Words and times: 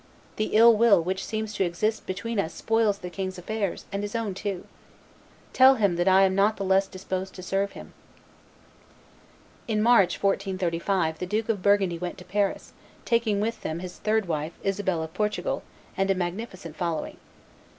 The 0.37 0.55
ill 0.55 0.75
will 0.75 0.99
which 1.03 1.23
seems 1.23 1.53
to 1.53 1.63
exist 1.63 2.07
between 2.07 2.39
us 2.39 2.55
spoils 2.55 2.97
the 2.97 3.11
king's 3.11 3.37
affairs 3.37 3.85
and 3.91 4.01
his 4.01 4.15
own 4.15 4.33
too. 4.33 4.61
But 4.65 5.53
tell 5.53 5.75
him 5.75 5.95
that 5.97 6.07
I 6.07 6.23
am 6.23 6.33
not 6.33 6.57
the 6.57 6.65
less 6.65 6.87
disposed 6.87 7.35
to 7.35 7.43
serve 7.43 7.73
him." 7.73 7.93
In 9.67 9.79
March, 9.79 10.13
1435, 10.15 11.19
the 11.19 11.27
Duke 11.27 11.49
of 11.49 11.61
Burgundy 11.61 11.99
went 11.99 12.17
to 12.17 12.25
Paris, 12.25 12.73
taking 13.05 13.39
with 13.39 13.61
him 13.61 13.77
his 13.77 13.99
third 13.99 14.27
wife, 14.27 14.53
Isabel 14.63 15.03
of 15.03 15.13
Portugal, 15.13 15.61
and 15.95 16.09
a 16.09 16.15
magnificent 16.15 16.75
following. 16.75 17.17